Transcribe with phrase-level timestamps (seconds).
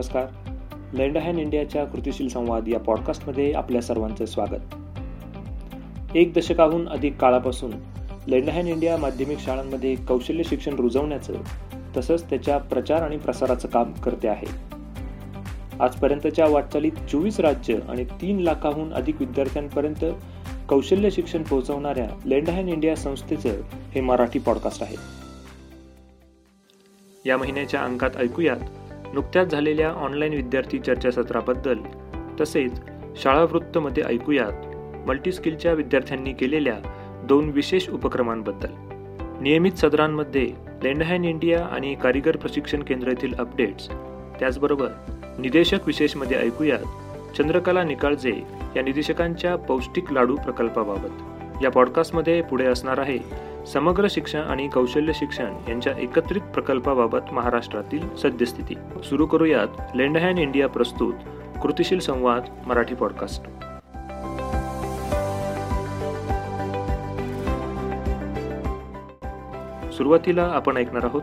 [0.00, 0.26] नमस्कार.
[0.92, 4.74] लँड हॅन इंडियाच्या कृतीशील संवाद या पॉडकास्टमध्ये आपल्या सर्वांचं स्वागत.
[6.16, 7.70] एक दशकाहून अधिक काळापासून
[8.26, 11.34] लँड हॅन इंडिया माध्यमिक शाळांमध्ये कौशल्य शिक्षण रुजवण्याचं
[11.96, 14.46] तसंच त्याच्या प्रचार आणि प्रसाराचं काम करते आहे.
[15.80, 20.04] आजपर्यंतच्या वाटचालीत चोवीस राज्य आणि तीन लाखाहून अधिक विद्यार्थ्यांपर्यंत
[20.68, 23.60] कौशल्य शिक्षण पोहोचवणाऱ्या लँड हॅन इंडिया संस्थेचं
[23.92, 24.96] हे मराठी पॉडकास्ट आहे.
[27.26, 28.56] या महिन्याच्या अंकात ऐकूयात
[29.14, 31.78] नुकत्याच झालेल्या ऑनलाईन विद्यार्थी चर्चासत्राबद्दल
[32.40, 32.80] तसेच
[33.16, 34.52] शाळावृत्तमध्ये ऐकूयात.
[35.08, 36.74] मल्टीस्किलच्या विद्यार्थ्यांनी केलेल्या
[37.24, 38.68] दोन विशेष उपक्रमांबद्दल.
[39.40, 40.52] नियमित सदरांमध्ये
[40.82, 43.88] लेंडहॅन इंडिया आणि कारिगर प्रशिक्षण केंद्र येथील अपडेट्स.
[44.40, 44.88] त्याचबरोबर
[45.38, 46.84] निदेशक विशेषमध्ये ऐकूयात
[47.36, 48.42] चंद्रकला निकाळजे
[48.76, 51.10] या निदेशकांच्या पौष्टिक लाडू प्रकल्पाबाबत.
[51.64, 58.74] या पॉडकास्टमध्ये पुढे असणार आहे समग्र शिक्षण आणि कौशल्य शिक्षण यांच्या एकत्रित प्रकल्पाबाबत महाराष्ट्रातील सद्यस्थिती.
[59.04, 61.14] सुरू करूयात लेंडहॅन इंडिया प्रस्तुत
[61.62, 63.42] कृतिशील संवाद मराठी पॉडकास्ट.
[69.92, 71.22] सुरुवातीला आपण ऐकणार आहोत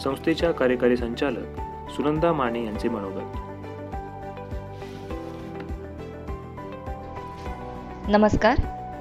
[0.00, 1.46] संस्थेच्या कार्यकारी संचालक
[1.90, 3.36] सुनंदा माने यांचे मनोगत.
[8.08, 8.58] नमस्कार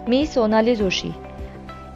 [0.08, 1.12] मी सोनाली जोशी.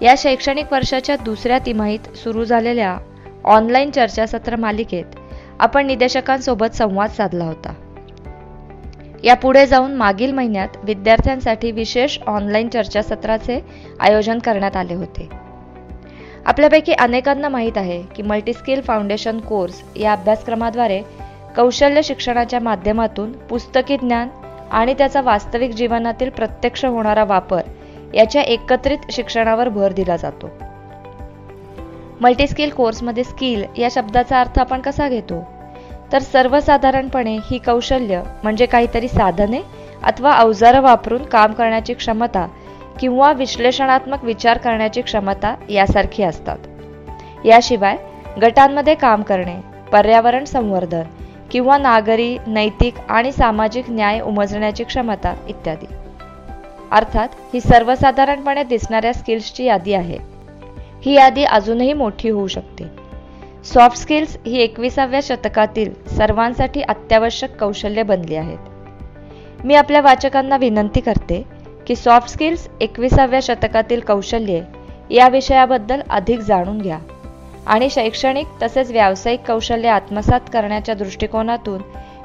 [0.02, 2.98] या शैक्षणिक वर्षाच्या दुसऱ्या तिमाहीत सुरू झालेल्या
[3.44, 5.16] ऑनलाईन चर्चासत्र मालिकेत
[5.60, 7.74] आपण निदेशकांसोबत संवाद साधला होता.
[9.24, 13.60] यापुढे जाऊन मागील महिन्यात विद्यार्थ्यांसाठी विशेष ऑनलाईन चर्चासत्राचे
[14.00, 15.30] आयोजन करण्यात आले होते.
[16.46, 21.02] आपल्यापैकी अनेकांना माहीत आहे की मल्टीस्किल फाउंडेशन कोर्स या अभ्यासक्रमाद्वारे
[21.56, 24.30] कौशल्य शिक्षणाच्या माध्यमातून पुस्तकी ज्ञान
[24.72, 27.62] आणि त्याचा वास्तविक जीवनातील प्रत्यक्ष होणारा वापर
[28.16, 30.50] याच्या एकत्रित शिक्षणावर भर दिला जातो.
[32.22, 35.44] मल्टीस्किल कोर्समध्ये स्किल या शब्दाचा अर्थ आपण कसा घेतो?
[36.12, 39.62] तर सर्वसाधारणपणे ही कौशल्य म्हणजे काहीतरी साधने
[40.04, 42.48] अथवा अवजारं वापरून काम करण्याची क्षमता
[43.00, 46.58] किंवा विश्लेषणात्मक विचार करण्याची क्षमता यासारखी असतात.
[47.46, 47.98] याशिवाय
[48.42, 49.56] गटांमध्ये काम करणे
[49.92, 51.04] पर्यावरण संवर्धन
[51.52, 55.86] किंवा नागरी नैतिक आणि सामाजिक न्याय उमजण्याची क्षमता इत्यादी.
[56.92, 60.18] अर्थात ही सर्वसाधारणपणे दिसणाऱ्या स्किल्सची यादी आहे.
[61.06, 62.84] ही यादी अजूनही मोठी होऊ शकते.
[63.64, 68.58] सॉफ्ट स्किल्स ही एकविसाव्या शतकातील सर्वांसाठी अत्यावश्यक कौशल्य बनली आहेत.
[69.66, 71.46] मी आपल्या वाचकांना विनंती करते
[71.88, 74.62] की सॉफ्ट स्किल्स एकविसाव्या शतकातील कौशल्ये
[75.10, 77.00] या विषयाबद्दल अधिक जाणून घ्या
[77.66, 81.82] आणि शैक्षणिक तसेच व्यावसायिक कौशल्य आत्मसात करण्याच्या दृष्टिकोनातून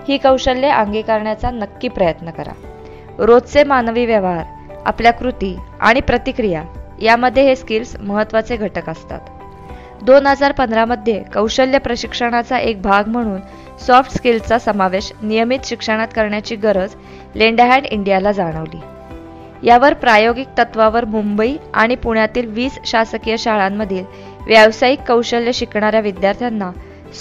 [0.08, 2.52] ही कौशल्ये अंगीकारण्याचा नक्की प्रयत्न करा.
[3.20, 4.44] रोजचे मानवी व्यवहार
[4.86, 6.62] आपल्या कृती आणि प्रतिक्रिया
[7.02, 9.20] यामध्ये हे स्किल्स महत्त्वाचे घटक असतात.
[10.02, 13.40] दोन हजार पंधरामध्ये कौशल्य प्रशिक्षणाचा एक भाग म्हणून
[13.86, 16.94] सॉफ्ट स्किल्सचा समावेश नियमित शिक्षणात करण्याची गरज
[17.34, 18.80] लेंडहँड इंडियाला जाणवली.
[19.62, 24.04] यावर प्रायोगिक तत्वावर मुंबई आणि पुण्यातील वीस शासकीय शाळांमधील
[24.46, 26.70] व्यावसायिक कौशल्य शिकणाऱ्या विद्यार्थ्यांना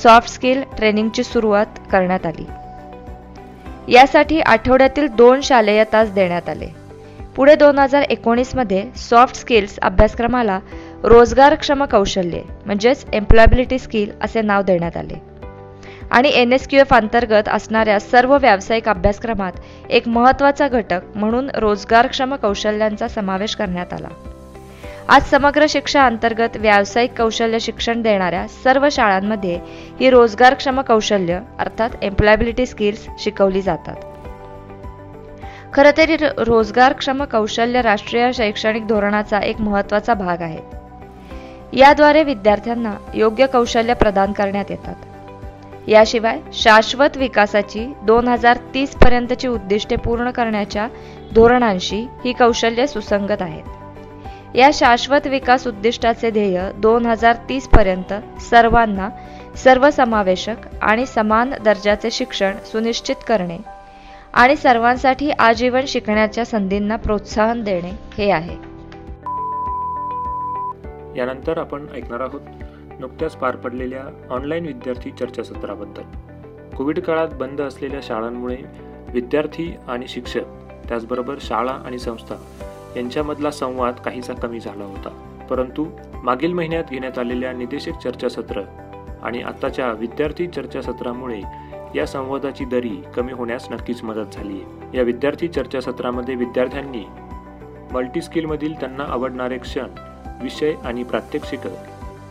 [0.04, 2.46] सॉफ्ट स्किल ट्रेनिंगची सुरुवात करण्यात आली.
[3.89, 6.67] यासाठी आठवड्यातील दोन शालेय तास देण्यात आले.
[7.35, 10.59] पुढे दोन हजार एकोणीसमध्ये सॉफ्ट स्किल्स अभ्यासक्रमाला
[11.03, 15.22] रोजगारक्षम कौशल्ये म्हणजेच एम्प्लॉयबिलिटी स्किल असे नाव देण्यात आले.
[16.11, 19.51] आणि एन एस क्यू एफ अंतर्गत असणाऱ्या सर्व व्यावसायिक अभ्यासक्रमात
[19.89, 24.07] एक महत्त्वाचा घटक म्हणून रोजगारक्षम कौशल्यांचा समावेश करण्यात आला.
[25.09, 29.59] आज समग्र शिक्षा अंतर्गत व्यावसायिक कौशल्य शिक्षण देणाऱ्या सर्व शाळांमध्ये
[30.00, 33.96] ही रोजगारक्षम कौशल्य अर्थात एम्प्लॉयबिलिटी स्किल्स शिकवली जातात.
[35.74, 40.59] खरं तरी रोजगारक्षम कौशल्य राष्ट्रीय शैक्षणिक धोरणाचा एक महत्त्वाचा भाग आहे.
[41.74, 44.96] याद्वारे विद्यार्थ्यांना योग्य कौशल्य प्रदान करण्यात येतात.
[45.90, 50.88] याशिवाय शाश्वत विकासाची दोन हजार तीस पर्यंतची उद्दिष्टे पूर्ण करण्याच्या
[51.36, 53.78] धोरणांशी ही कौशल्ये सुसंगत आहेत.
[54.56, 59.10] या शाश्वत विकास उद्दिष्टाचे ध्येय दोन हजार तीस पर्यंत सर्वांना
[59.56, 63.57] सर्वसमावेशक आणि समान दर्जाचे शिक्षण सुनिश्चित करणे
[64.34, 68.56] आणि सर्वांसाठी आजीवन शिकण्याच्या संधींना प्रोत्साहन देणे हे आहे.
[71.18, 72.42] यानंतर आपण ऐकणार आहोत
[73.00, 76.02] नुकत्याच पार पडलेल्या ऑनलाईन विद्यार्थी चर्चासत्राबद्दल.
[76.75, 78.57] कोविड काळात बंद असलेल्या शाळांमुळे
[79.13, 80.45] विद्यार्थी आणि शिक्षक
[80.90, 82.36] त्याचबरोबर शाळा आणि संस्था
[82.95, 85.09] यांच्यामधला संवाद काहीसा कमी झाला होता.
[85.50, 85.86] परंतु
[86.24, 88.62] मागील महिन्यात घेण्यात आलेल्या निदेशक चर्चासत्र
[89.24, 91.41] आणि आत्ताच्या विद्यार्थी चर्चासत्रामुळे
[91.95, 94.97] या संवादाची दरी कमी होण्यास नक्कीच मदत झाली आहे.
[94.97, 97.03] या विद्यार्थी चर्चासत्रामध्ये विद्यार्थ्यांनी
[97.91, 99.88] मल्टीस्किलमधील त्यांना आवडणारे क्षण
[100.44, 101.59] विषय आणि प्रात्यक्षिक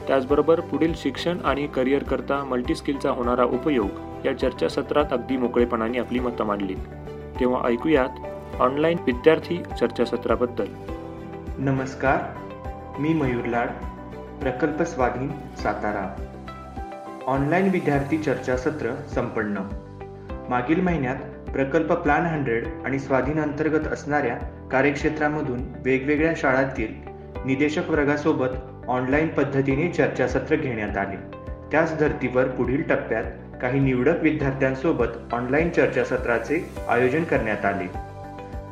[0.09, 3.89] त्याचबरोबर पुढील शिक्षण आणि करिअरकरता मल्टीस्किलचा होणारा उपयोग
[4.25, 6.75] या चर्चासत्रात अगदी मोकळेपणाने आपली मतं मांडली
[7.41, 8.28] तेव्हा ऐकूयात
[8.61, 10.67] ऑनलाईन विद्यार्थी चर्चासत्राबद्दल.
[11.59, 12.19] नमस्कार
[12.99, 13.67] मी मयूर लाड
[14.41, 15.29] प्रकल्प स्वाधीन
[15.63, 16.23] सातारा.
[17.27, 19.59] ऑनलाईन विद्यार्थी चर्चासत्र संपन्न.
[20.49, 21.17] मागील महिन्यात
[21.51, 24.37] प्रकल्प प्लॅन हंड्रेड आणि स्वाधीन अंतर्गत असणाऱ्या
[24.73, 26.95] कार्यक्षेत्रामधून वेगवेगळ्या शाळांतील
[27.45, 28.49] निदेशक वर्गासोबत
[28.89, 31.17] ऑनलाईन पद्धतीने चर्चासत्र घेण्यात आले.
[31.73, 33.25] त्याच धर्तीवर पुढील टप्प्यात
[33.63, 38.08] काही निवडक विद्यार्थ्यांसोबत ऑनलाईन चर्चासत्राचे आयोजन करण्यात आले.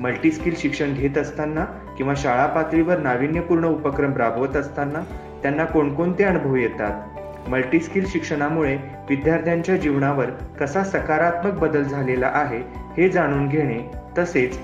[0.00, 1.64] मल्टीस्किल शिक्षण घेत असताना
[1.96, 5.04] किंवा शाळा पातळीवर नाविन्यपूर्ण उपक्रम राबवत असताना
[5.42, 7.02] त्यांना कोणकोणते अनुभव येतात?
[7.48, 8.78] मल्टीस्किल शिक्षणामुळे
[9.08, 12.58] विद्यार्थ्यांच्या जीवनावर कसा सकारात्मक बदल झालेला आहे
[12.96, 14.58] हे जाणून घेणे तसेच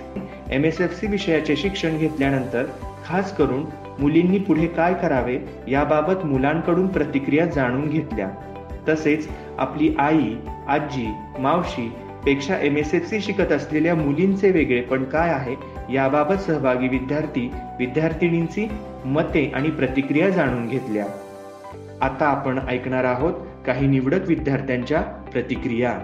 [0.50, 2.64] एम एस एफ सी विषयाचे शिक्षण घेतल्यानंतर
[3.06, 3.64] खास करून
[3.98, 5.38] मुलींनी पुढे काय करावे
[5.68, 8.28] याबाबत मुलांकडून प्रतिक्रिया जाणून घेतल्या.
[8.88, 9.28] तसेच
[9.58, 10.34] आपली आई
[10.68, 11.92] आजी मावशी
[12.24, 15.56] पेक्षा एम एस एफ सी शिकत असलेल्या मुलींचे वेगळेपण काय आहे
[15.92, 18.68] याबाबत सहभागी विद्यार्थी विद्यार्थिनींची
[19.04, 21.06] मते आणि प्रतिक्रिया जाणून घेतल्या.
[22.00, 23.32] आता आपण ऐकणार आहोत
[23.66, 25.98] काही निवडक विद्यार्थ्यांच्या प्रतिक्रिया.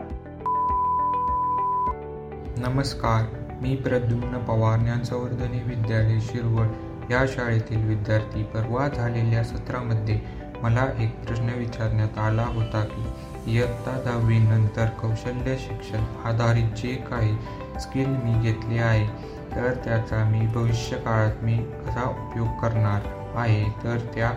[2.57, 6.67] नमस्कार मी प्रद्युम्न पवार ज्ञानसंवर्धने विद्यालय शिरवळ
[7.11, 8.43] या शाळेतील विद्यार्थी.
[8.43, 10.21] परवा झालेल्या सत्रामध्ये
[10.63, 13.03] मला एक प्रश्न विचारण्यात आला होता की
[13.49, 17.37] इयत्ता दहावी नंतर कौशल्य शिक्षण आधारित जे काही
[17.81, 19.07] स्किल मी घेतले आहे
[19.55, 23.07] तर त्याचा मी भविष्य काळात मी कसा उपयोग करणार
[23.37, 24.33] आहे तर त्या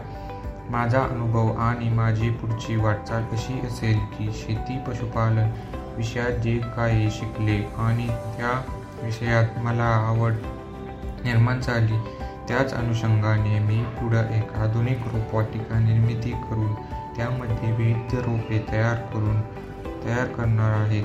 [0.69, 5.50] माझा अनुभव आणि माझी पुढची वाटचाल अशी असेल की शेती पशुपालन
[5.98, 8.62] विषयात जे काही शिकले आणि त्या
[9.04, 10.34] विषयात मला आवड
[11.24, 11.98] निर्माण झाली
[12.48, 16.74] त्याच अनुषंगाने मी पुढं एक आधुनिक रोपवाटिका निर्मिती करून
[17.16, 19.42] त्यामध्ये विविध रोपे तयार करून
[20.06, 21.04] तयार करणार आहे.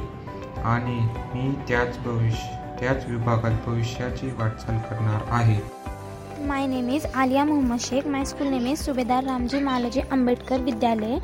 [0.65, 1.01] आणि
[1.35, 5.76] मी त्याच भविष्य त्याच विभागात भविष्याची वाटचाल करणार आहे.
[6.47, 11.19] My name is Aliya Mohammed Shaikh my school name is Subhedar Ramji Maloji Ambedkar विद्यालय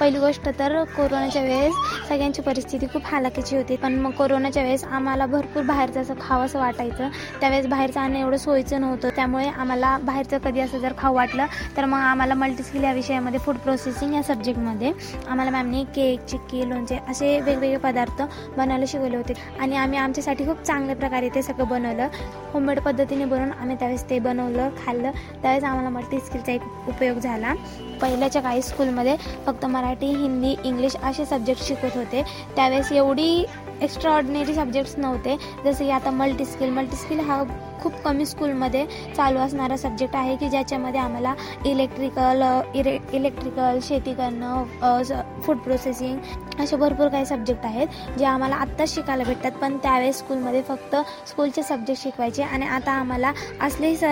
[0.00, 1.74] पहिली गोष्ट तर कोरोनाच्या वेळेस
[2.08, 3.76] सगळ्यांची परिस्थिती खूप हालाकीची होती.
[3.76, 7.08] पण मग कोरोनाच्या वेळेस आम्हाला भरपूर बाहेरचं असं खावंसं वाटायचं.
[7.40, 9.08] त्यावेळेस बाहेरचं आणणं एवढं सोयीचं नव्हतं.
[9.16, 13.56] त्यामुळे आम्हाला बाहेरचं कधी असं जर खाऊ वाटलं तर मग आम्हाला मल्टीस्किल या विषयामध्ये फूड
[13.56, 14.92] प्रोसेसिंग या सब्जेक्टमध्ये
[15.28, 18.22] आम्हाला मॅमने केक चिक्की लोणचे असे वेगवेगळे पदार्थ
[18.56, 19.34] बनवायला शिकवले होते.
[19.60, 22.08] आणि आम्ही आमच्यासाठी खूप चांगल्या प्रकारे ते सगळं बनवलं.
[22.52, 24.44] होममेड पद्धतीने बनवून आम्ही त्यावेळेस ते बनवलं.
[24.54, 25.10] खाल्लं.
[25.42, 27.54] त्यावेळेस आम्हाला मल्टीस्किलचा एक उपयोग झाला.
[28.02, 29.16] पहिल्याच्या काही स्कूलमध्ये
[29.46, 32.22] फक्त मराठी हिंदी इंग्लिश असे सब्जेक्ट शिकवत होते.
[32.56, 33.44] त्यावेळेस एवढी
[33.82, 35.36] एक्स्ट्रा ऑर्डिनरी सब्जेक्ट्स नव्हते.
[35.64, 37.42] जसे की आता मल्टीस्किल मल्टीस्किल हा
[37.82, 38.84] खूप कमी स्कूलमध्ये
[39.16, 41.34] चालू असणारा सब्जेक्ट आहे की ज्याच्यामध्ये आम्हाला
[41.66, 42.42] इलेक्ट्रिकल
[42.74, 45.02] इरे इलेक्ट्रिकल शेती करणं
[45.46, 49.50] फूड प्रोसेसिंग असे भरपूर काही सब्जेक्ट आहेत जे आम्हाला आत्ताच शिकायला भेटतात.
[49.60, 50.96] पण त्यावेळेस स्कूलमध्ये फक्त
[51.28, 53.32] स्कूलचे सब्जेक्ट शिकवायचे आणि आता आम्हाला
[53.62, 54.04] असले स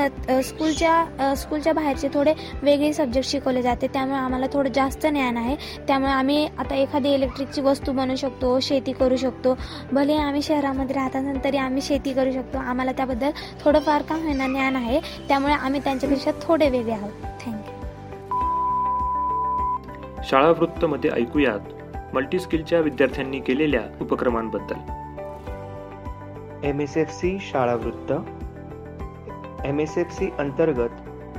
[0.48, 3.86] स्कूलच्या स्कूलच्या बाहेरचे थोडे वेगळे सब्जेक्ट शिकवले जाते.
[3.92, 5.56] त्यामुळे आम्हाला थोडं जास्त ज्ञान आहे.
[5.88, 9.53] त्यामुळे आम्ही आता एखादी इलेक्ट्रिकची वस्तू बनवू शकतो शेती करू शकतो.
[9.54, 12.58] शकतो भले आम्ही शहरामध्ये राहतात तरी आम्ही शेती करू शकतो.
[12.58, 13.30] आम्हाला त्याबद्दल
[13.64, 15.00] थोडंफार का होईना ज्ञान आहे.
[15.00, 17.12] त्यामुळे आम्ही त्यांच्यापेक्षा थोडे वेगळे आहोत.
[17.46, 17.74] थँक्यू
[20.24, 21.60] शाळा वृत्तमध्ये ऐकूयात
[22.14, 25.04] मल्टीस्किलच्या विद्यार्थ्यांनी केलेल्या उपक्रमांबद्दल.
[26.64, 28.12] एम एस एफ सी शाळा वृत्त
[29.64, 30.90] एम एस एफ सी अंतर्गत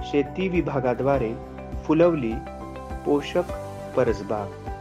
[0.03, 1.33] शेती विभागाद्वारे
[1.85, 2.33] फुलवली
[3.05, 3.43] पोषक
[3.97, 4.74] परसबाग.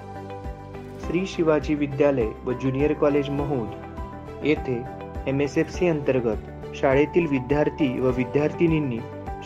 [1.06, 3.70] श्री शिवाजी विद्यालय व ज्युनियर कॉलेज महूद
[4.44, 4.82] येथे
[5.26, 6.36] एम एस एफ सी अंतर्गत
[6.74, 8.98] शाळेतील विद्यार्थी व विद्यार्थिनींनी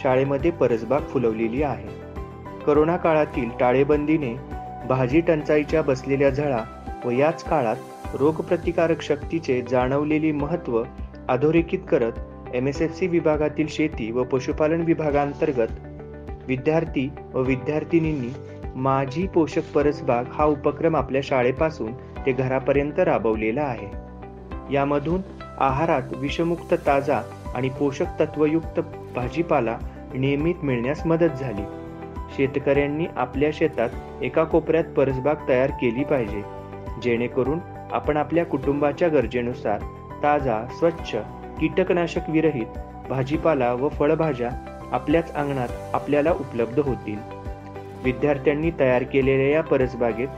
[0.03, 1.89] शाळेमध्ये परसबाग फुलवलेली आहे.
[2.67, 4.35] करोना काळातील टाळेबंदीने
[4.89, 6.63] भाजी टंचाईच्या बसलेल्या झळा
[7.05, 7.77] व याच काळात
[8.15, 10.83] रोगप्रतिकारक शक्तीचे जाणवलेली महत्त्व
[11.29, 12.13] अधोरेखित करत
[12.55, 15.69] एम एस एफ सी विभागातील शेती व पशुपालन विभागांतर्गत
[16.47, 21.93] विद्यार्थी व विद्यार्थिनींनी माझी पोषक परसबाग हा उपक्रम आपल्या शाळेपासून
[22.27, 23.89] ते घरापर्यंत राबवलेला आहे.
[24.75, 25.21] यामधून
[25.59, 27.21] आहारात विषमुक्त ताजा
[27.55, 28.81] आणि पोषक तत्वयुक्त
[29.15, 29.79] भाजीपाला
[30.15, 31.63] नियमित मिळण्यास मदत झाली.
[32.37, 36.43] शेतकऱ्यांनी आपल्या शेतात एका कोपऱ्यात परसबाग तयार केली पाहिजे
[37.03, 37.59] जेणेकरून
[37.93, 39.81] आपण आपल्या कुटुंबाच्या गरजेनुसार
[40.23, 41.15] ताजा स्वच्छ
[41.61, 44.51] कीटकनाशक विरहित भाजीपाला व फळभाज्या
[44.93, 47.38] आपल्याच अंगणात आपल्याला उपलब्ध होतील.
[48.05, 50.29] विद्यार्थ्यांनी तयार केलेल्या या परसबागेत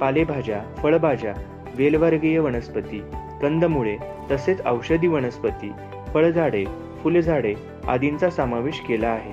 [0.00, 1.34] पालेभाज्या फळभाज्या
[1.74, 3.02] वेलवर्गीय वनस्पती
[3.42, 3.96] कंदमुळे
[4.30, 5.72] तसेच औषधी वनस्पती
[6.14, 6.64] फळझाडे
[7.02, 7.54] फुलझाडे
[7.88, 9.32] आदींचा समावेश केला आहे.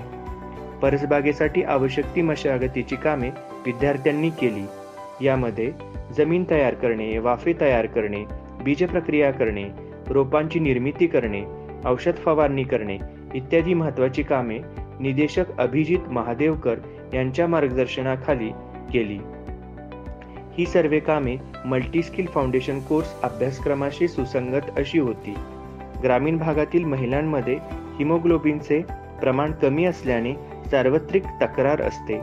[0.82, 3.30] परसबागेसाठी आवश्यक ती मशागतीची कामे
[3.66, 4.66] विद्यार्थ्यांनी केली.
[5.26, 5.72] यामध्ये
[6.18, 8.24] जमीन तयार करणे वाफे तयार करणे
[8.64, 9.64] बीज प्रक्रिया करणे
[10.08, 11.44] रोपांची निर्मिती करणे
[11.86, 12.98] औषध फवारणी करणे
[13.34, 14.60] इत्यादी महत्वाची कामे
[15.00, 16.76] निदेशक अभिजित महादेवकर
[17.16, 18.50] यांच्या मार्गदर्शनाखाली
[18.94, 19.20] केली.
[20.58, 25.36] ही सर्व कामे मल्टीस्किल फाउंडेशन कोर्स अभ्यासक्रमाशी सुसंगत अशी होती.
[26.04, 27.58] ग्रामीण भागातील महिलांमध्ये
[28.00, 28.82] हिमोग्लोबिनचे
[29.22, 30.34] प्रमाण कमी असल्याने
[30.72, 32.20] सार्वत्रिक तक्रार असते.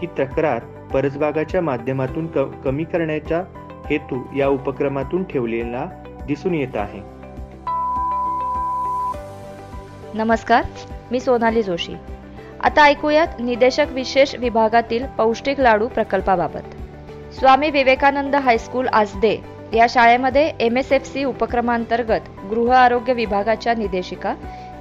[0.00, 0.58] ही तक्रार
[0.92, 3.42] परसबागाच्या माध्यमातून क कमी करण्याचा
[3.90, 5.86] हेतू या उपक्रमातून ठेवलेला
[6.26, 7.00] दिसून येत आहे.
[10.14, 10.64] नमस्कार
[11.10, 11.94] मी सोनाली जोशी.
[12.60, 16.62] आता ऐकूयात निदेशक विशेष विभागातील पौष्टिक लाडू प्रकल्पाबाबत.
[17.38, 19.36] स्वामी विवेकानंद हायस्कूल आजदे
[19.74, 24.34] या शाळेमध्ये एम एस एफ सी उपक्रमांतर्गत गृह आरोग्य विभागाच्या निदेशिका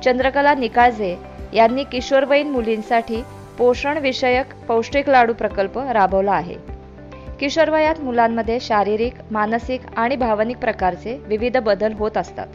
[0.03, 1.15] चंद्रकला निकाळजे
[1.53, 3.23] यांनी किशोरवयीन मुलींसाठी
[3.57, 6.55] पोषण विषयक पौष्टिक लाडू प्रकल्प राबवला आहे.
[7.39, 12.47] किशोरवयात मुलांमध्ये शारीरिक मानसिक आणि भावनिक प्रकारचे विविध बदल होत असतात.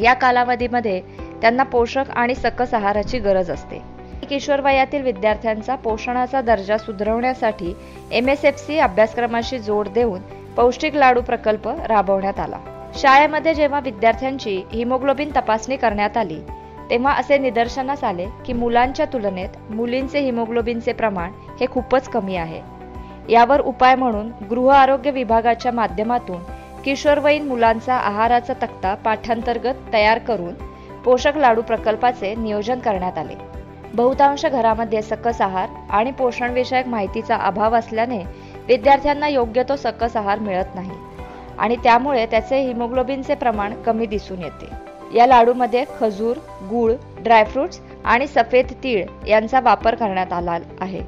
[0.00, 1.00] या कालावधीमध्ये
[1.42, 3.91] त्यांना पोषक आणि सकस आहाराची गरज असते.
[4.32, 7.72] किशोर वयातील विद्यार्थ्यांचा पोषणाचा दर्जा सुधारवण्यासाठी
[8.12, 10.20] एम एस एफ सी अभ्यासक्रमाशी जोड देऊन
[10.56, 12.58] पौष्टिक लाडू प्रकल्प राबवण्यात आला.
[13.00, 16.40] शाळेमध्ये जेव्हा विद्यार्थ्यांची हिमोग्लोबिन तपासणी करण्यात आली
[16.90, 22.60] तेव्हा असे निदर्शनास आले की मुलांच्या तुलनेत मुलींचे हिमोग्लोबिनचे प्रमाण हे खूपच कमी आहे.
[23.28, 26.42] यावर उपाय म्हणून गृह आरोग्य विभागाच्या माध्यमातून
[26.84, 30.54] किशोरवयीन मुलांचा आहाराचा तक्ता पाठांतर्गत तयार करून
[31.04, 33.61] पोषक लाडू प्रकल्पाचे नियोजन करण्यात आले.
[33.94, 38.18] बहुतांश घरामध्ये सकस आहार आणि पोषणविषयक माहितीचा अभाव असल्याने
[38.68, 40.90] विद्यार्थ्यांना योग्य तो सकस आहार मिळत नाही.
[41.58, 44.68] आणि त्यामुळे त्याचे हिमोग्लोबिनचे प्रमाण कमी दिसून येते.
[45.16, 46.36] या लाडूमध्ये खजूर
[46.70, 51.00] गूळ ड्रायफ्रुट्स आणि सफेद तीळ यांचा वापर करण्यात आला आहे.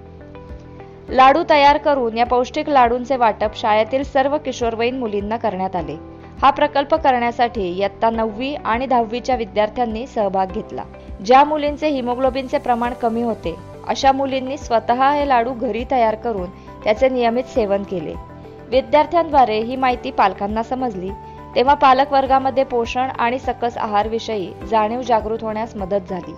[1.09, 6.14] लाडू तयार करून या पौष्टिक लाडूंचे वाटप शाळेतील सर्व किशोरवयीन मुलींना करण्यात आले.
[6.43, 10.85] हा प्रकल्प करण्यासाठी इयत्ता नववी आणि दहावीच्या विद्यार्थ्यांनी सहभाग घेतला.
[11.27, 13.55] ज्या मुलींचे हिमोग्लोबिनचे प्रमाण कमी होते
[13.89, 16.51] अशा मुलींनी स्वतः हे लाडू घरी तयार करून
[16.85, 18.15] त्याचे नियमित सेवन केले.
[18.71, 21.11] विद्यार्थ्यांद्वारे ही माहिती पालकांना समजली
[21.55, 26.35] तेव्हा पालक वर्गामध्ये पोषण आणि सकस आहार विषयी जाणीव जागृत होण्यास मदत झाली.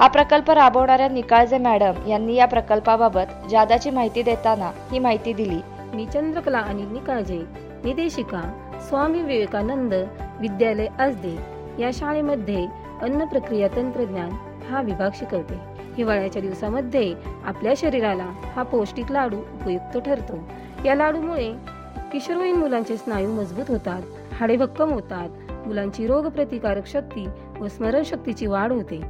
[0.00, 5.60] हा प्रकल्प राबवणाऱ्या निकाळजे मॅडम यांनी या प्रकल्पाबाबत जादाची माहिती देताना ही माहिती दिली.
[5.94, 7.42] मी चंद्रकला आणि निकाळजे
[7.84, 8.40] निदेशिका
[8.86, 9.94] स्वामी विवेकानंद
[10.40, 11.36] विद्यालय आजदे
[11.82, 12.66] या शाळेमध्ये
[13.02, 14.30] अन्न प्रक्रिया तंत्रज्ञान
[14.70, 15.54] हा विभाग शिकवते.
[15.96, 20.38] हिवाळ्याच्या दिवसामध्ये आपल्या शरीराला हा पौष्टिक लाडू उपयुक्त ठरतो.
[20.84, 21.52] या लाडूमुळे
[22.12, 27.26] किशोरवयीन मुलांचे स्नायू मजबूत होतात हाडे भक्कम होतात मुलांची रोगप्रतिकारक शक्ती
[27.60, 29.00] व स्मरणशक्तीची वाढ होते.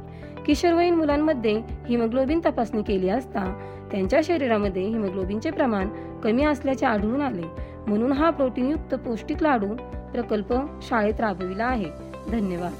[0.45, 3.45] किशोरवयीन मुलांमध्ये हिमोग्लोबिन तपासणी केली असता
[3.91, 5.87] त्यांच्या शरीरामध्ये हिमोग्लोबिनचे प्रमाण
[6.23, 7.68] कमी असल्याचे आढळून आले.
[7.89, 9.67] म्हणून हा प्रोटीनयुक्त पौष्टिक लाडू
[10.13, 11.85] प्रकल्प शाळेत राबविला आहे.
[12.31, 12.71] धन्यवाद.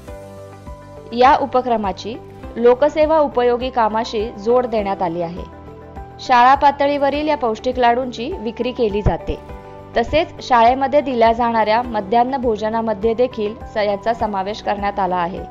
[1.12, 2.16] या उपक्रमाची
[2.56, 5.42] लोकसेवा उपयोगी कामाशी जोड देण्यात आली आहे.
[6.20, 9.38] शाळा पातळीवरील या पौष्टिक लाडूंची विक्री केली जाते.
[9.96, 15.44] तसेच शाळेमध्ये दिल्या जाणाऱ्या मध्यान्ह भोजनामध्ये देखील याचा समावेश करण्यात आला आहे.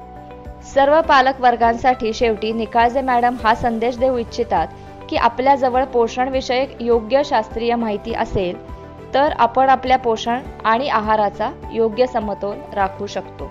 [0.73, 4.67] सर्व पालक वर्गांसाठी शेवटी निकाळजे मॅडम हा संदेश देऊ इच्छितात
[5.09, 8.78] की आपल्याजवळ पोषणविषयक योग्य शास्त्रीय माहिती असेल
[9.13, 13.45] तर आपण आपल्या पोषण आणि आहाराचा योग्य समतोल राखू शकतो.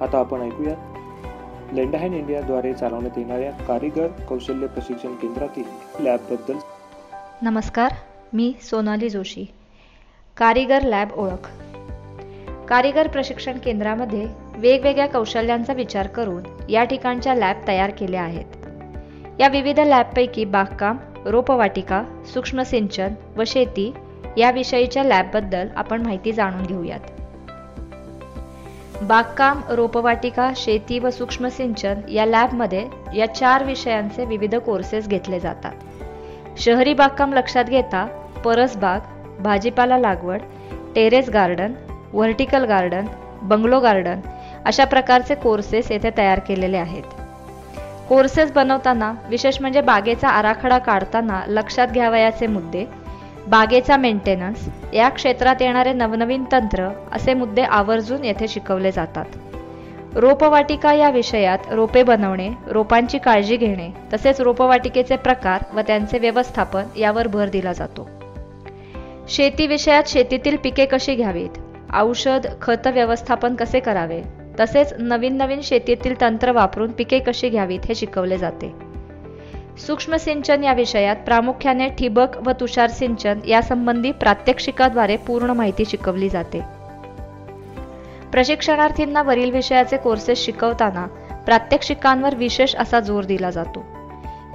[0.00, 0.76] आता आपण ऐकूयात
[1.74, 5.64] लेंडाहॅन इंडियाद्वारे चालवण्यात येणाऱ्या कारीगर कौशल्य प्रशिक्षण केंद्रातील
[6.00, 6.56] लॅबबद्दल
[7.42, 7.92] नमस्कार
[8.32, 9.44] मी सोनाली जोशी
[10.36, 11.48] कारीगर लॅब ओळख.
[12.68, 18.44] कारीगर प्रशिक्षण केंद्रामध्ये वेगवेगळ्या कौशल्यांचा विचार करून या ठिकाणच्या लॅब तयार केल्या आहेत.
[19.40, 22.02] या विविध लॅबपैकी बागकाम रोपवाटिका
[22.34, 23.92] सूक्ष्म सिंचन व शेती
[24.36, 27.00] याविषयीच्या लॅबबद्दल आपण माहिती जाणून घेऊयात.
[29.02, 32.86] बागकाम रोपवाटिका शेती व सूक्ष्म सिंचन या लॅबमध्ये
[33.16, 35.72] या चार विषयांचे विविध कोर्सेस घेतले जातात.
[36.58, 38.06] शहरी बागकाम लक्षात घेता
[38.44, 39.00] परसबाग
[39.42, 40.40] भाजीपाला लागवड
[40.94, 41.72] terrace garden
[42.12, 43.06] vertical garden
[43.42, 44.20] bungalow garden
[44.64, 47.21] अशा प्रकारचे कोर्सेस येथे तयार केलेले आहेत.
[48.12, 52.84] कोर्सेस बनवताना विशेष म्हणजे बागेचा आराखडा काढताना लक्षात घ्यावयाचे मुद्दे
[53.46, 59.24] बागेचा मेंटेनन्स या क्षेत्रात येणारे नवनवीन तंत्र असे मुद्दे आवर्जून येथे शिकवले जातात.
[60.14, 67.26] रोपवाटिका या विषयात रोपे बनवणे रोपांची काळजी घेणे तसेच रोपवाटिकेचे प्रकार व त्यांचे व्यवस्थापन यावर
[67.26, 68.08] भर दिला जातो.
[69.28, 71.58] शेती विषयात शेतीतील पिके कशी घ्यावीत?
[71.94, 74.22] औषध खत व्यवस्थापन कसे करावे?
[74.60, 78.74] तसेच नवीन नवीन शेतीतील तंत्र वापरून पिके कशी घ्यावीत हे शिकवले जाते.
[79.86, 86.60] सूक्ष्म सिंचन या विषयात प्रामुख्याने ठिबक व तुषार सिंचन यासंबंधी प्रात्यक्षिकाद्वारे पूर्ण माहिती शिकवली जाते.
[88.32, 91.06] प्रशिक्षणार्थींना वरील विषयाचे कोर्सेस शिकवताना
[91.46, 93.84] प्रात्यक्षिकांवर विशेष असा जोर दिला जातो.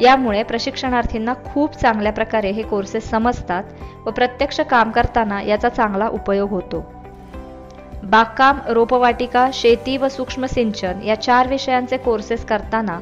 [0.01, 3.63] यामुळे प्रशिक्षणार्थींना खूप चांगल्या प्रकारे हे कोर्सेस समजतात
[4.05, 6.96] व प्रत्यक्ष काम करताना याचा चांगला उपयोग होतो.
[8.09, 12.97] बागकाम रोपवाटिका शेती व सूक्ष्म सिंचन या चार विषयांचे कोर्सेस करताना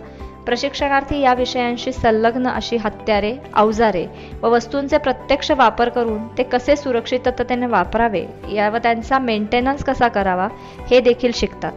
[0.46, 4.06] प्रशिक्षणार्थी या विषयांशी संलग्न अशी हत्यारे अवजारे
[4.42, 10.48] व वस्तूंचे प्रत्यक्ष वापर करून ते कसे सुरक्षिततेने वापरावे या व त्यांचा मेंटेनन्स कसा करावा
[10.90, 11.72] हे देखील शिकतात.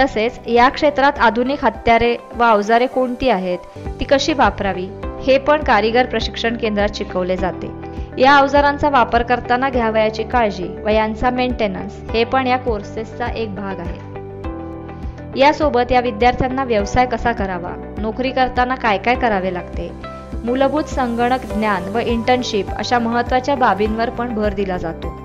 [0.00, 4.88] तसेच या क्षेत्रात आधुनिक हत्यारे व अवजारे कोणती आहेत ती कशी वापरावी
[5.26, 7.70] हे पण कारिगर प्रशिक्षण केंद्रात शिकवले जाते.
[8.18, 13.80] या अवजारांचा वापर करताना घ्यावयाची काळजी व यांचा मेंटेनन्स हे पण या कोर्सेसचा एक भाग
[13.80, 15.40] आहे.
[15.40, 19.90] यासोबत या विद्यार्थ्यांना व्यवसाय कसा करावा नोकरी करताना काय काय करावे लागते
[20.44, 25.16] मूलभूत संगणक ज्ञान व इंटर्नशिप अशा महत्त्वाच्या बाबींवर पण भर दिला जातो.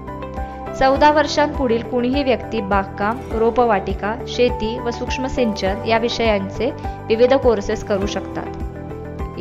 [0.80, 6.72] चौदा वर्षांपुढील कुणीही व्यक्ती बागकाम रोपवाटिका शेती व सूक्ष्म सिंचन या विषयांचे
[7.08, 8.63] विविध कोर्सेस करू शकतात.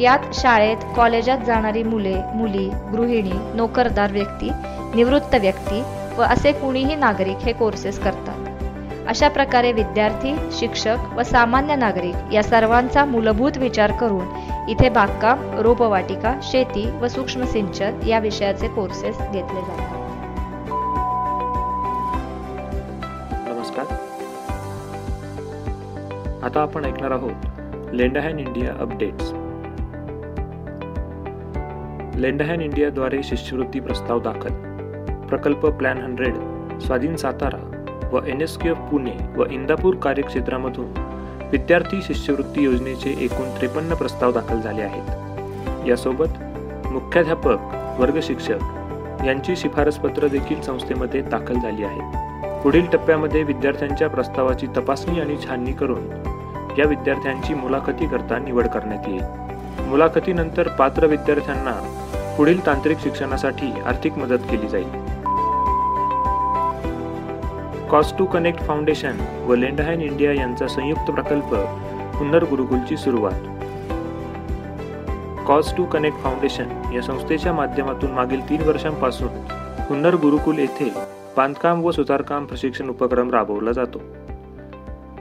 [0.02, 4.50] यात शाळेत कॉलेजात जाणारी मुले मुली गृहिणी नोकरदार व्यक्ती
[4.94, 5.82] निवृत्त व्यक्ती
[6.18, 9.09] व असे कुणीही नागरिक हे कोर्सेस करतात.
[9.09, 16.35] अशा प्रकारे विद्यार्थी शिक्षक व सामान्य नागरिक या सर्वांचा मूलभूत विचार करून इथे बागकाम रोपवाटिका
[16.42, 20.00] शेती व सूक्ष्म सिंचन या विषयाचे कोर्सेस घेतले जातात.
[23.49, 23.94] नमस्कार.
[26.42, 29.32] आता आपण ऐकणार आहोत लेंडाहॅन इंडिया अपडेट्स.
[32.16, 34.52] लेंडहॅन इंडियाद्वारे शिष्यवृत्ती प्रस्ताव दाखल.
[35.28, 36.35] प्रकल्प प्लॅन हंड्रेड
[36.81, 37.59] स्वाधीन सातारा
[38.12, 40.87] व N S K F Pune व इंदापूर कार्यक्षेत्रामधून
[41.52, 45.88] विद्यार्थी शिष्यवृत्ती योजनेचे एकूण त्रेपन्न प्रस्ताव दाखल झाले आहेत.
[45.88, 46.29] यासोबत
[46.87, 47.57] मुख्याध्यापक
[48.01, 52.01] वर्ग शिक्षक यांची शिफारसपत्र देखील संस्थेमध्ये दाखल झाली आहे.
[52.62, 56.07] पुढील टप्प्यामध्ये विद्यार्थ्यांच्या प्रस्तावाची तपासणी आणि छाननी करून
[56.79, 59.22] या विद्यार्थ्यांची मुलाखती करता निवड करण्यात येईल.
[59.88, 61.98] मुलाखतीनंतर पात्र विद्यार्थ्यांना
[62.37, 64.88] पुढील तांत्रिक शिक्षणासाठी आर्थिक मदत केली जाईल.
[67.88, 69.16] कॉस्ट टू कनेक्ट फाउंडेशन
[69.47, 71.55] व लेंडहाईन इंडिया यांचा संयुक्त प्रकल्प
[72.18, 73.49] पुनर्गुरुकुलची गुरुकुलची सुरुवात.
[75.47, 79.29] कॉस्ट टू कनेक्ट फाउंडेशन या संस्थेच्या माध्यमातून मागील तीन वर्षांपासून
[79.88, 80.92] हुन्नर गुरुकुल येथे
[81.37, 84.01] बांधकाम व सुतारकाम प्रशिक्षण उपक्रम राबवला जातो.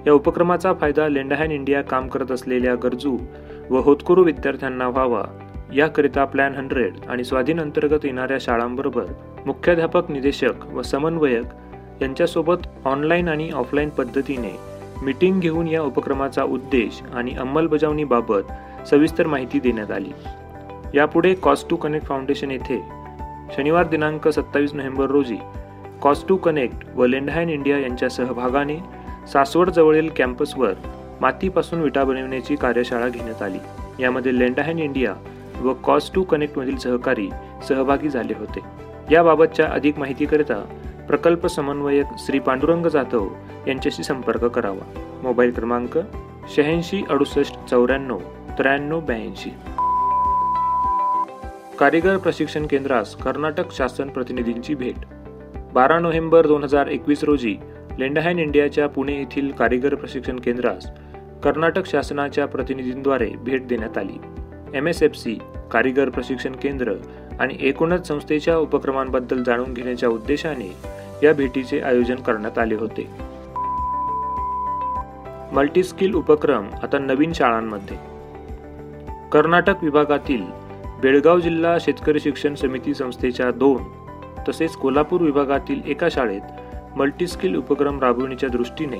[0.08, 3.18] या उपक्रमाचा फायदा लेंडहॅन इंडिया काम करत असलेल्या गरजू
[3.70, 5.24] व होतकरू विद्यार्थ्यांना व्हावा
[5.74, 9.06] याकरिता प्लॅन हंड्रेड आणि स्वाधीन अंतर्गत येणाऱ्या शाळांबरोबर
[9.46, 11.46] मुख्याध्यापक निदेशक व समन्वयक
[12.02, 14.56] यांच्यासोबत ऑनलाईन आणि ऑफलाईन पद्धतीने
[15.04, 20.12] मीटिंग घेऊन या उपक्रमाचा उद्देश आणि अंमलबजावणीबाबत सविस्तर माहिती देण्यात आली.
[20.94, 22.82] यापुढे कॉस्ट टू कनेक्ट फाउंडेशन येथे
[23.56, 25.38] शनिवार दिनांक सत्तावीस नोव्हेंबर रोजी
[26.02, 28.78] कॉस्ट टू कनेक्ट व लेंडहाइन इंडिया यांच्या सहभागाने
[29.34, 30.74] सासवडजवळील कॅम्पसवर
[31.22, 33.58] मातीपासून विटा बनविण्याची कार्यशाळा घेण्यात आली.
[34.00, 35.14] यामध्ये लेंडहाइन इंडिया
[35.62, 37.30] व कॉज टू कनेक्टमधील सहकारी
[37.68, 38.60] सहभागी झाले होते.
[39.12, 40.64] याबाबतच्या अधिक माहितीकरिता
[41.08, 43.28] प्रकल्प समन्वयक श्री पांडुरंग जाधव
[43.68, 45.02] यांच्याशी संपर्क करावा.
[45.24, 45.98] मोबाईल क्रमांक
[46.56, 48.20] शहाऐंशी अडुसष्ट चौऱ्याण्णव
[48.58, 49.50] त्र्याण्णव ब्याऐंशी.
[51.80, 54.96] कारीगर प्रशिक्षण केंद्रास कर्नाटक शासन प्रतिनिधींची भेट.
[55.74, 57.58] बारा नोव्हेंबर दोन हजार एकवीस रोजी
[58.00, 60.88] लेंडहॅन इंडियाच्या पुणे येथील कारीगर प्रशिक्षण केंद्रास
[61.44, 64.18] कर्नाटक शासनाच्या प्रतिनिधींद्वारे भेट देण्यात आली.
[64.74, 65.38] एम एस एफ सी
[65.72, 66.94] कारीगर प्रशिक्षण केंद्र
[67.40, 70.76] आणि एकूणच संस्थेच्या उपक्रमांबद्दल जाणून घेण्याच्या उद्देशाने
[71.24, 73.08] या भेटीचे आयोजन करण्यात आले होते.
[75.54, 77.98] मल्टीस्किल उपक्रम आता नवीन शाळांमध्ये.
[79.32, 80.44] कर्नाटक विभागातील
[81.02, 83.84] बेळगाव जिल्हा शेतकरी शिक्षण समिती संस्थेच्या दोन
[84.50, 89.00] तसेच कोल्हापूर विभागातील एका शाळेत मल्टीस्किल उपक्रम राबविण्याच्या दृष्टीने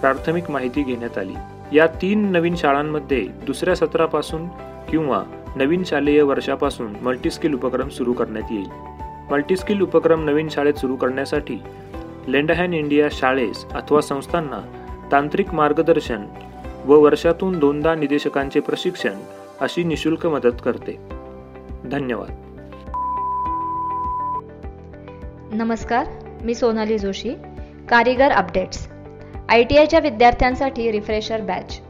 [0.00, 1.34] प्राथमिक माहिती घेण्यात आली.
[1.72, 4.46] या तीन नवीन शाळांमध्ये दुसऱ्या सत्रापासून
[4.88, 5.22] किंवा
[5.56, 8.66] नवीन शालेय वर्षापासून मल्टीस्किल उपक्रम सुरू करण्यात येईल.
[9.30, 11.58] मल्टीस्किल उपक्रम नवीन शाळेत सुरू करण्यासाठी
[12.28, 14.60] लेंडहॅन इंडिया शाळेस अथवा संस्थांना
[15.12, 16.22] तांत्रिक मार्गदर्शन
[16.86, 19.14] व वर्षातून दोनदा निदेशकांचे प्रशिक्षण
[19.60, 20.98] अशी निशुल्क मदत करते.
[21.84, 22.30] धन्यवाद.
[25.52, 26.06] नमस्कार
[26.42, 27.34] मी सोनाली जोशी
[27.88, 28.88] कारिगर अपडेट्स.
[29.48, 31.80] आय टी आयच्या विद्यार्थ्यांसाठी रिफ्रेशर बॅच.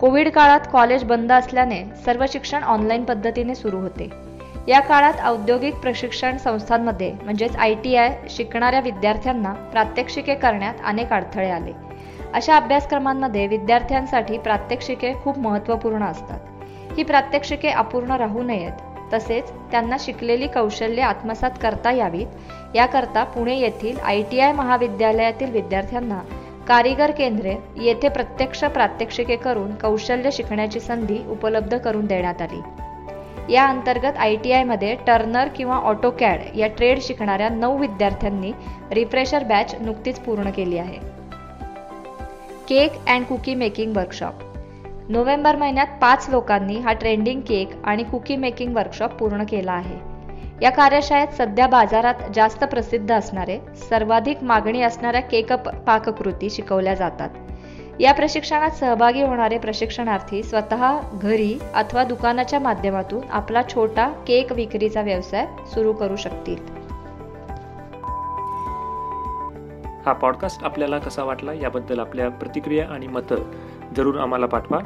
[0.00, 4.10] कोविड काळात कॉलेज बंद असल्याने सर्व शिक्षण ऑनलाईन पद्धतीने सुरू होते.
[4.68, 11.50] या काळात औद्योगिक प्रशिक्षण संस्थांमध्ये म्हणजेच आय टी आय शिकणाऱ्या विद्यार्थ्यांना प्रात्यक्षिके करण्यात अनेक अडथळे
[11.50, 11.72] आले.
[12.34, 16.40] अशा अभ्यासक्रमांमध्ये विद्यार्थ्यांसाठी प्रात्यक्षिके खूप महत्त्वपूर्ण असतात.
[16.96, 18.72] ही प्रात्यक्षिके अपूर्ण राहू नयेत.
[19.14, 22.26] तसेच त्यांना शिकलेली कौशल्ये आत्मसात करता यावीत.
[22.74, 26.20] याकरता पुणे येथील आय टी आय महाविद्यालयातील विद्यार्थ्यांना
[26.68, 32.60] कारिगर केंद्रे येथे प्रत्यक्ष प्रात्यक्षिके करून कौशल्य शिकण्याची संधी उपलब्ध करून देण्यात आली.
[33.52, 38.52] या अंतर्गत आय टी आयमध्ये टर्नर किंवा ऑटोकॅड या ट्रेड शिकणाऱ्या नऊ विद्यार्थ्यांनी
[38.92, 40.98] रिफ्रेशर बॅच नुकतीच पूर्ण केली आहे.
[42.68, 44.34] Cake and cookie making workshop.
[45.08, 50.17] November महिन्यात पाच लोकांनी हा ट्रेंडिंग केक आणि कुकी मेकिंग वर्कशॉप पूर्ण केला आहे.
[50.62, 57.28] या कार्यशाळेत सध्या बाजारात जास्त प्रसिद्ध असणारे सर्वाधिक मागणी असणाऱ्या केक पाककृती शिकवल्या जातात.
[58.00, 65.46] या प्रशिक्षणात सहभागी होणारे प्रशिक्षणार्थी स्वतः घरी अथवा दुकानाच्या माध्यमातून आपला छोटा केक विक्रीचा व्यवसाय
[65.66, 66.56] सुरू करू शकतील.
[70.06, 73.36] हा पॉडकास्ट आपल्याला कसा वाटला याबद्दल आपल्या प्रतिक्रिया आणि मतं
[73.96, 74.78] जरूर आम्हाला पाठवा.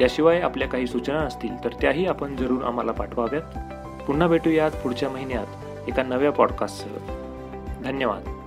[0.00, 3.74] याशिवाय आपल्या काही सूचना असतील तर त्याही आपण जरूर आम्हाला पाठवाव्यात.
[4.08, 6.88] पुन्हा भेटूयात पुढच्या महिन्यात एका नव्या पॉडकास्टसह
[7.82, 8.37] धन्यवाद.